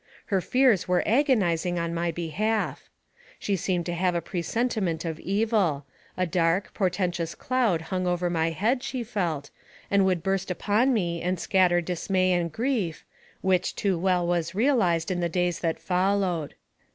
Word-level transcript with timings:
Her 0.33 0.41
fears 0.41 0.87
were 0.87 1.03
agonizing 1.07 1.77
in 1.77 1.93
my 1.93 2.09
behalf. 2.09 2.89
She 3.37 3.55
seemed 3.55 3.85
to 3.85 3.93
have 3.93 4.15
a 4.15 4.19
pre 4.21 4.41
sentiment 4.41 5.05
of 5.05 5.19
evil 5.19 5.85
a 6.17 6.25
dark, 6.25 6.73
portentous 6.73 7.35
cloud 7.35 7.81
hung 7.93 8.07
over 8.07 8.27
my 8.27 8.49
head, 8.49 8.81
she 8.81 9.03
felt, 9.03 9.51
that 9.91 10.01
would 10.01 10.23
burst 10.23 10.49
upon 10.49 10.91
me, 10.91 11.21
and 11.21 11.39
scat 11.39 11.69
ter 11.69 11.81
dismay 11.81 12.31
and 12.33 12.51
grief 12.51 13.05
which 13.41 13.75
too 13.75 13.95
well 13.95 14.25
was 14.25 14.55
realized 14.55 15.11
in 15.11 15.19
the 15.19 15.29
days 15.29 15.59
that 15.59 15.77
followed. 15.79 16.55